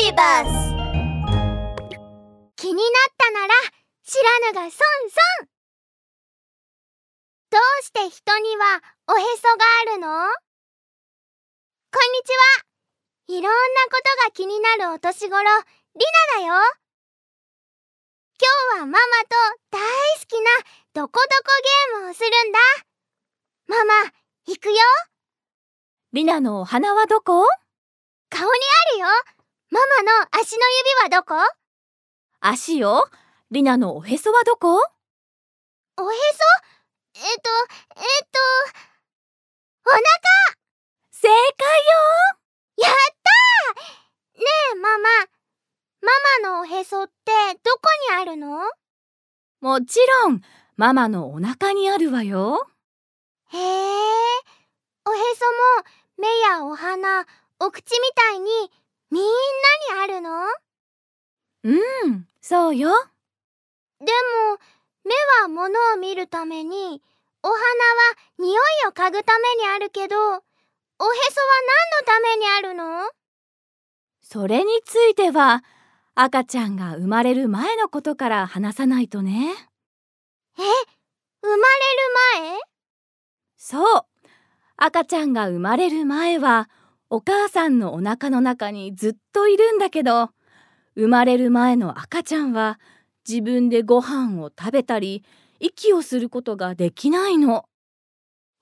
[0.00, 0.48] ビーバス
[2.56, 3.52] 気になったなら
[4.02, 4.80] 知らぬが損損
[7.50, 9.58] どうして人にはおへそが
[9.92, 10.08] あるの？
[11.92, 12.64] こんにちは。
[13.28, 13.52] いろんな
[13.90, 15.50] ことが気になるお年頃りな
[16.38, 16.54] だよ。
[18.40, 19.02] 今日はママと
[19.70, 20.50] 大好きな
[20.94, 21.52] どこどこ
[21.92, 22.58] ゲームをするんだ。
[23.66, 23.92] ママ
[24.46, 24.76] 行くよ。
[26.14, 27.46] りなのお花はどこ？
[28.30, 29.06] 顔にあるよ
[29.72, 30.62] ママの足の
[31.00, 31.34] 指はどこ？
[32.40, 33.08] 足よ。
[33.52, 34.74] りなのおへそはどこ？
[35.96, 36.18] おへそ？
[37.14, 37.50] えっと、
[37.96, 38.38] えっと、
[39.86, 40.02] お腹！
[41.12, 42.88] 正解よ。
[42.88, 43.80] やった！
[44.38, 45.08] ーねえママ、
[46.00, 46.08] マ
[46.42, 47.12] マのおへそって
[47.62, 47.80] どこ
[48.10, 48.58] にあるの？
[49.60, 50.40] もちろん
[50.76, 52.66] ママのお腹にあるわよ。
[53.52, 53.60] へえ、
[55.04, 55.44] おへそ
[55.78, 55.84] も
[56.18, 57.24] 目やお鼻、
[57.60, 58.50] お口みたいに
[59.10, 60.46] みんなにあるの？
[61.64, 61.72] う
[62.08, 62.90] んそうよ。
[64.00, 64.58] でも
[65.04, 67.02] 目は物を見るために
[67.42, 67.62] お花は
[68.38, 68.56] 匂い
[68.88, 70.42] を嗅ぐためにあるけどおへそは
[70.98, 71.10] 何
[72.00, 73.10] のためにあるの？
[74.22, 75.64] それについては
[76.14, 79.52] 赤ちゃんが生まれる前のことから話さないとね。
[80.58, 80.62] え
[81.42, 82.60] 生まれる前？
[83.56, 84.06] そう。
[84.76, 86.70] 赤ちゃんが生まれる前は
[87.12, 90.30] お母さんのお腹の中にずっといるんだけど
[90.94, 92.78] 生まれる前の赤ちゃんは
[93.28, 95.24] 自分でご飯を食べたり
[95.58, 97.64] 息をすることができないの。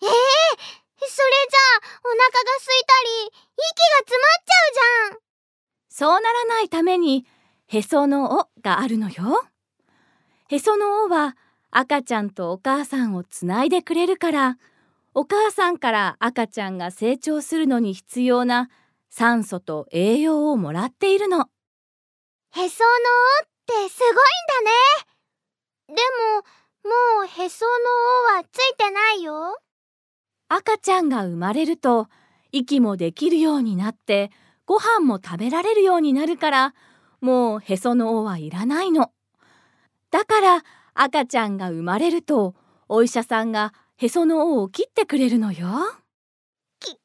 [0.03, 2.27] ええそれじゃあお腹が
[2.65, 5.19] 空いたり息が詰まっちゃうじゃん。
[5.91, 7.27] そうならないために
[7.67, 9.45] へその緒があるのよ。
[10.49, 11.37] へその緒は
[11.71, 14.59] 赤ちゃんとお母さんをつないでくれるから
[15.21, 18.71] お母さんから赤ちゃんが成長するのに必要な
[19.11, 21.39] 酸素と栄養をもらっているの。
[21.39, 21.41] へ
[22.53, 24.15] その緒ってすごいん
[25.89, 25.97] だね。
[25.97, 26.03] で
[26.85, 27.71] ももうへその
[28.33, 29.59] 緒はついてないよ。
[30.49, 32.07] 赤ちゃんが生まれると
[32.53, 34.31] 息もできるようになって
[34.67, 36.75] ご飯も食べられるようになるから
[37.21, 39.11] もうへその緒はいらないの。
[40.13, 40.63] だから
[40.95, 42.55] 赤ちゃんが生まれると
[42.87, 45.69] お医者さんがへその緒を切ってくれるのよ。
[46.79, 46.99] き切る？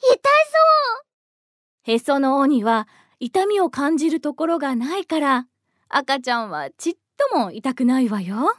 [0.00, 0.18] 痛そ
[1.88, 1.92] う。
[1.92, 2.88] へその緒には
[3.20, 5.46] 痛みを感じるところがないから
[5.88, 6.94] 赤ちゃんはちっ
[7.30, 8.56] とも痛くないわよ。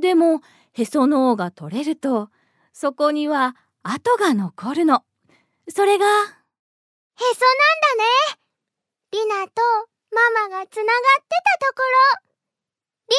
[0.00, 0.40] でも
[0.72, 2.28] へその緒が取れると
[2.72, 3.54] そこには
[3.84, 5.04] 跡が残るの。
[5.68, 6.34] それがへそなんだ
[7.96, 8.04] ね。
[9.12, 9.62] りなと
[10.10, 11.28] ママがつながって
[11.60, 11.82] たとこ
[12.18, 12.32] ろ。
[13.08, 13.14] り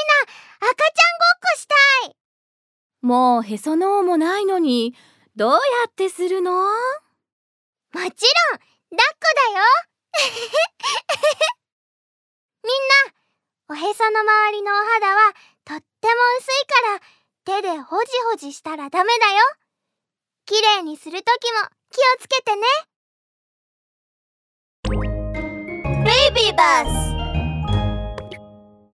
[0.59, 1.32] な赤ちゃんご
[3.03, 4.95] もうへその緒もないのに
[5.35, 5.57] どうや
[5.89, 6.53] ってするの？
[6.53, 6.59] も
[7.93, 8.23] ちろん抱っこ
[9.35, 9.65] だよ。
[12.63, 12.77] みんな
[13.67, 15.33] おへその周りのお肌は
[15.65, 17.01] とっても薄いから
[17.43, 19.39] 手でほじほじしたらダメだよ。
[20.45, 21.59] きれいにするときも
[21.91, 22.65] 気をつけてね。
[26.05, 27.12] ベイビーバス